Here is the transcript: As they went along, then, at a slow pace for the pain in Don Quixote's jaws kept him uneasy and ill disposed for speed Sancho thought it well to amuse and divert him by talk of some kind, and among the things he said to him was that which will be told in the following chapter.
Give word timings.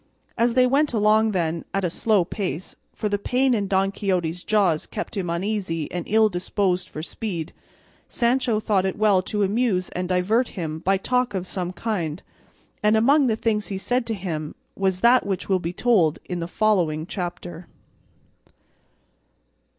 As 0.35 0.55
they 0.55 0.65
went 0.65 0.93
along, 0.93 1.29
then, 1.29 1.63
at 1.75 1.85
a 1.85 1.89
slow 1.91 2.25
pace 2.25 2.75
for 2.91 3.07
the 3.07 3.19
pain 3.19 3.53
in 3.53 3.67
Don 3.67 3.91
Quixote's 3.91 4.43
jaws 4.43 4.87
kept 4.87 5.15
him 5.15 5.29
uneasy 5.29 5.91
and 5.91 6.07
ill 6.07 6.27
disposed 6.27 6.89
for 6.89 7.03
speed 7.03 7.53
Sancho 8.07 8.59
thought 8.59 8.83
it 8.83 8.97
well 8.97 9.21
to 9.21 9.43
amuse 9.43 9.89
and 9.89 10.09
divert 10.09 10.47
him 10.57 10.79
by 10.79 10.97
talk 10.97 11.35
of 11.35 11.45
some 11.45 11.71
kind, 11.71 12.23
and 12.81 12.97
among 12.97 13.27
the 13.27 13.35
things 13.35 13.67
he 13.67 13.77
said 13.77 14.07
to 14.07 14.15
him 14.15 14.55
was 14.75 15.01
that 15.01 15.23
which 15.23 15.47
will 15.47 15.59
be 15.59 15.71
told 15.71 16.17
in 16.27 16.39
the 16.39 16.47
following 16.47 17.05
chapter. 17.05 17.67